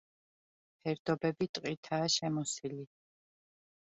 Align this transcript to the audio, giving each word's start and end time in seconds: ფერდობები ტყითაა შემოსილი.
ფერდობები 0.85 1.47
ტყითაა 1.57 2.09
შემოსილი. 2.13 2.87